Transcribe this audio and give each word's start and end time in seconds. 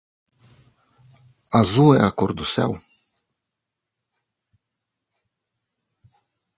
Azul 1.59 1.91
é 1.99 2.01
a 2.03 2.11
cor 2.17 2.31
do 2.39 2.45
céu? 2.53 2.71